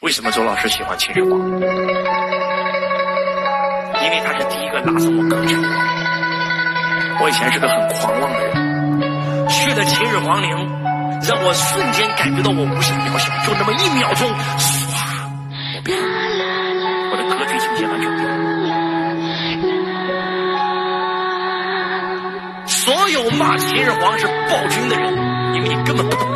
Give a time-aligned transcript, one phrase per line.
[0.00, 1.38] 为什么周老师喜欢秦始皇？
[1.38, 1.50] 因
[4.10, 5.52] 为他是第一个打死我哥的。
[7.20, 8.54] 我以前是个很狂妄的人，
[9.50, 10.48] 去了秦始皇陵，
[11.28, 14.26] 让我瞬间感觉到我无限渺小，就那么一秒钟，
[14.56, 14.72] 唰，
[15.76, 16.08] 我变了，
[17.12, 18.32] 我的格局境界完全变了。
[22.66, 25.12] 所有骂秦始皇是暴君的人，
[25.56, 26.29] 因为你根本不懂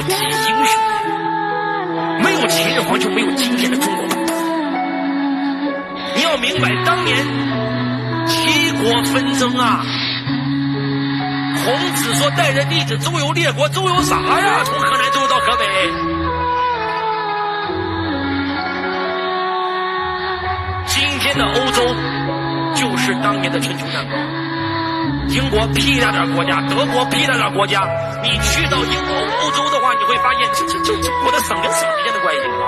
[0.00, 0.80] 华民族第一英雄，
[2.22, 4.06] 没有秦始皇就没有今天的中国。
[6.16, 7.26] 你要明白，当年
[8.26, 9.84] 七国纷争啊，
[11.64, 14.62] 孔子说带着弟子周游列国，周游啥呀？
[14.64, 15.66] 从河南周游到河北。
[20.86, 21.84] 今天的欧洲
[22.74, 24.39] 就是当年的春秋战国。
[25.28, 27.86] 英国屁大点国家，德国屁大点国家，
[28.22, 29.14] 你去到英欧
[29.44, 32.66] 欧洲的话，你会发现这这这这国的省跟省之间的关系吗？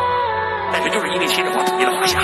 [0.73, 2.21] 但是就是因为秦始皇统一了华夏。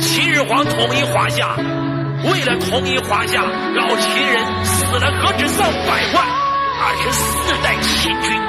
[0.00, 1.56] 秦始皇统一华夏，
[2.24, 6.24] 为了统一华夏，老秦人死了何止上百万，
[6.80, 8.40] 二十四代秦军，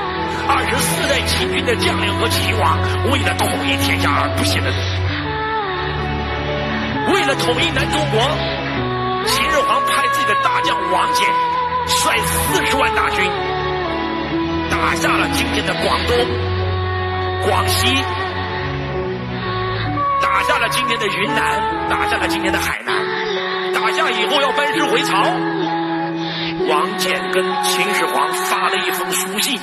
[0.47, 2.77] 二十四代秦军的将领和秦王，
[3.11, 4.83] 为了统一天下而不懈的努力。
[7.13, 8.21] 为了统一南中国，
[9.29, 11.23] 秦始皇派自己的大将王翦，
[11.87, 13.31] 率四十万大军，
[14.71, 16.17] 打下了今天的广东、
[17.47, 18.03] 广西。
[20.21, 22.95] 打下了今天的云南，打下了今天的海南，
[23.73, 25.15] 打下以后要班师回朝。
[26.67, 29.59] 王翦跟秦始皇发了一封书信：“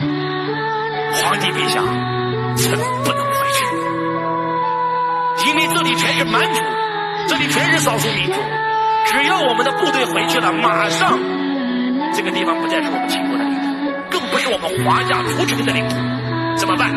[0.00, 1.80] 皇帝陛下，
[2.56, 3.66] 臣不能回去，
[5.48, 6.60] 因为这里全是蛮族，
[7.28, 8.40] 这里全是少数民族。
[9.06, 11.18] 只要我们的部队回去了，马上
[12.14, 13.68] 这个地方不再是我们秦国的领土，
[14.10, 15.96] 更不是我们华夏族群的领土，
[16.56, 16.90] 怎么办？”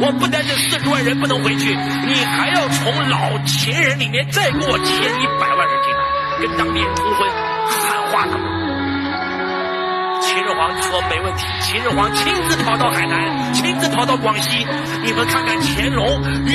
[0.00, 1.74] 我不单是四十万人不能回去，
[2.06, 6.00] 你还要从老秦人里面再给我牵一百万人进来，
[6.38, 7.28] 跟当地人通婚，
[7.66, 8.46] 汉化他们。
[10.22, 14.64] 秦始皇说没问题，秦始皇亲自跑到海南，亲自跑到广西，
[15.02, 16.06] 你们看看乾隆
[16.46, 16.54] 与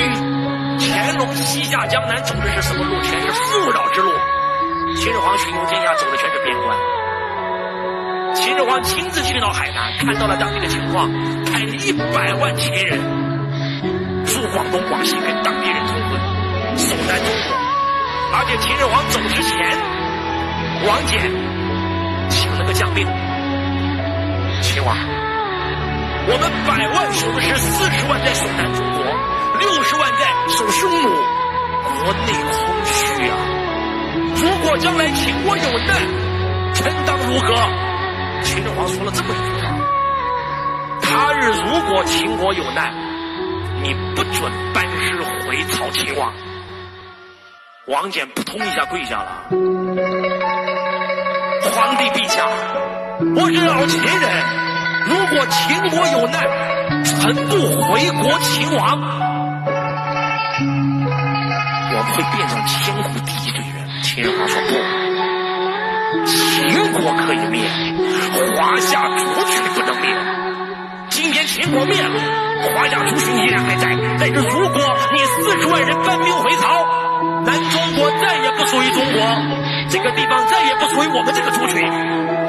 [0.80, 2.98] 乾隆西下江南走的是什么路？
[3.02, 4.10] 全是富饶之路。
[4.96, 6.78] 秦始皇巡游天下走的全是边关。
[8.34, 11.10] 秦始皇亲自去到海南，看到了当地的情况，
[11.44, 12.98] 派一百万秦人。
[14.24, 16.18] 驻广东、广西跟当地人通婚，
[16.78, 17.54] 守南中国。
[18.36, 19.54] 而且秦始皇走之前，
[20.86, 21.18] 王翦
[22.30, 23.06] 请了个将令：
[24.62, 24.96] 秦王，
[26.26, 29.04] 我们百万雄师，四十万在守南中国，
[29.58, 31.08] 六十万在守匈奴，
[32.00, 33.53] 国内空虚啊！
[34.44, 35.96] 如果将来秦国有难，
[36.74, 37.54] 臣当如何？
[38.42, 39.72] 秦始皇说了这么一句话：
[41.00, 42.92] 他日如果秦国有难。
[43.82, 45.16] 你不准班师
[45.46, 46.30] 回朝秦王。
[47.86, 49.46] 王翦扑通一下跪下了。
[51.72, 52.46] 皇帝陛下，
[53.36, 54.30] 我是老秦人，
[55.06, 56.44] 如果秦国有难，
[57.02, 59.00] 臣不回国秦王，
[61.90, 63.43] 我们会变成千古第一。
[64.14, 64.72] 秦始皇说不，
[66.24, 67.66] 秦国可以灭，
[68.54, 70.14] 华夏族群不能灭。
[71.10, 72.20] 今天秦国灭了。
[72.62, 73.88] 华夏族群依然还在，
[74.20, 76.86] 但是如果你四十万人搬兵回朝，
[77.44, 79.20] 南中国再也不属于中国，
[79.90, 81.82] 这个地方再也不属于我们这个族群。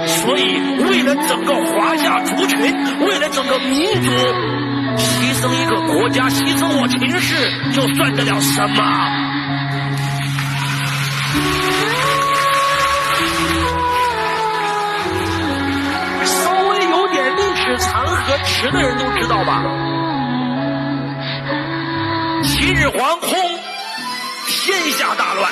[0.05, 2.59] 所以，为了整个华夏族群，
[2.99, 4.11] 为了整个民族，
[4.99, 9.25] 牺牲一个国家，牺牲我秦氏，就算得了什么？
[18.65, 19.61] 河池的人都知道吧？
[22.43, 23.59] 秦始皇轰，
[24.47, 25.51] 天下大乱。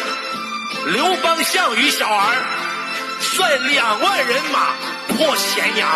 [0.88, 2.36] 刘邦、项羽小儿
[3.22, 4.72] 率两万人马
[5.10, 5.90] 破咸阳，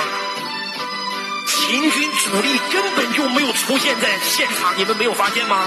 [1.48, 5.66] 秦军主力根本就没有出现在现场，你们没有发现吗？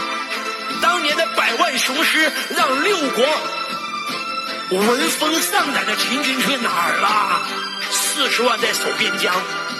[0.81, 3.25] 当年的百万雄师让六国
[4.79, 7.43] 闻风丧胆的秦军去哪儿了？
[7.91, 9.35] 四十万在守边疆，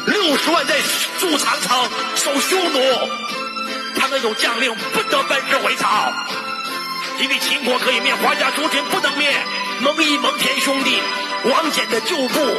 [0.07, 0.81] 六十万在
[1.19, 2.81] 筑长城、守匈奴。
[3.97, 6.13] 他们有将令，不得班师回朝，
[7.21, 9.31] 因为秦国可以灭，华夏族群不能灭。
[9.81, 11.01] 蒙毅、蒙恬兄弟，
[11.45, 12.59] 王翦的旧部，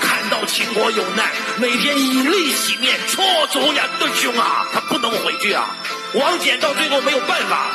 [0.00, 5.68] 看到秦国有难，每天以泪洗面，错足呀，的兄啊，他不能回去啊。
[6.14, 7.70] 王翦到最后没有办法，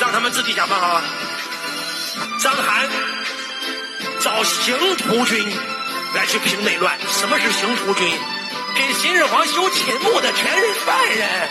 [0.00, 1.02] 让他们自己想办法吧。
[2.38, 2.88] 章邯
[4.20, 5.44] 找刑徒军
[6.16, 6.98] 来去平内乱。
[7.08, 8.10] 什么是刑徒军？
[8.74, 11.48] 给秦始皇修秦墓的全是犯人，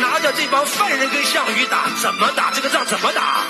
[0.00, 2.50] 拿着这帮犯人跟项羽打，怎么打？
[2.52, 3.42] 这个仗怎么打？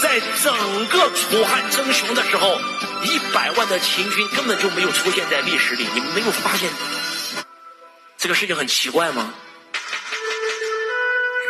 [0.00, 2.58] 在整个楚汉争雄的时候，
[3.02, 5.86] 一百万的秦军根本就没有出现在历史里。
[5.94, 6.68] 你们没有发现
[8.18, 9.32] 这个事情很奇怪吗？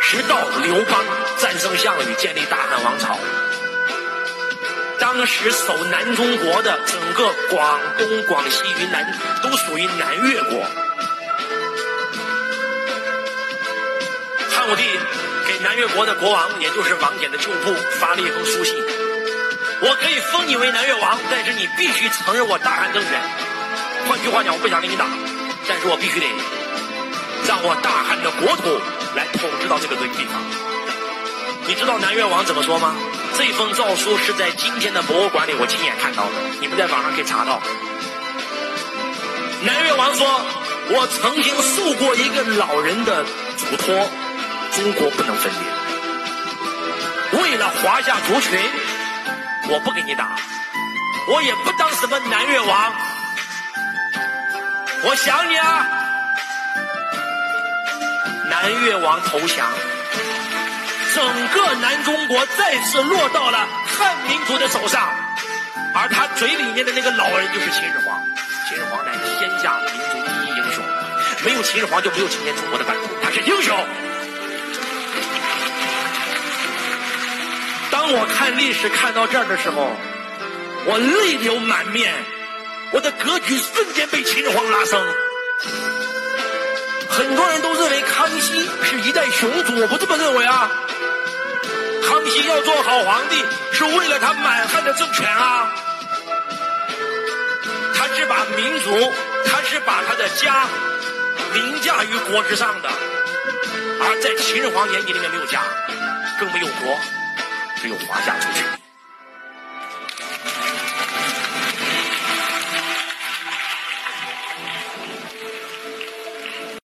[0.01, 1.03] 直到刘邦
[1.37, 3.17] 战胜项羽，建立大汉王朝，
[5.17, 9.11] 当时守南中国的整个广东、广西、云南
[9.41, 10.63] 都属于南越国。
[14.51, 14.83] 汉武帝
[15.47, 18.75] 给南越国的国王，也就是王翦的旧部发了一封书信：
[19.81, 23.19] 我可以封你为南越王，但是你必须承认我大汉政权。
[24.07, 25.07] 换句话讲，我不想跟你打，
[25.67, 26.27] 但是我必须得
[27.47, 28.79] 让我大汉的国土。
[29.15, 30.39] 来统治到这个地方，
[31.65, 32.93] 你知道南越王怎么说吗？
[33.37, 37.61] 这封诏书是在今天的博物馆里我亲眼看到的，你们在网上可以查到。
[39.61, 40.41] 南越王说
[40.89, 43.23] ：“我曾经受过一个老人的
[43.55, 44.09] 嘱托，
[44.71, 47.41] 中国不能分裂。
[47.43, 48.59] 为了华夏族群，
[49.69, 50.35] 我不给你打，
[51.27, 52.91] 我也不当什么南越王。
[55.03, 55.85] 我想你啊。”
[58.49, 59.67] 南越王投降，
[61.17, 65.09] 整个南中国再次落到了汉民族的手上，
[65.95, 68.23] 而他嘴里面的那个老人就是秦始皇。
[68.69, 70.83] 秦始皇乃天下民族第一英雄，
[71.43, 73.75] 没有秦始皇就没有今天中国的版图，他是英雄。
[77.89, 79.89] 当我看历史看到这儿的时候，
[80.85, 82.13] 我泪流满面，
[82.91, 85.01] 我的格局瞬间被秦始皇拉升。
[87.09, 90.69] 很多人都认为康熙是一代雄主，我不这么认为啊。
[92.03, 95.73] 康熙要做好皇帝，是为了他满汉的政权啊。
[97.95, 99.13] 他是把民族，
[99.45, 100.65] 他是把他的家
[101.53, 102.89] 凌驾于国之上的。
[103.99, 105.61] 而在秦始皇眼睛里面没有家，
[106.39, 106.99] 更没有国，
[107.81, 108.63] 只有华夏族群。